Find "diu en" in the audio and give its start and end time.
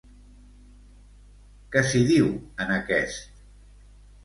2.09-2.75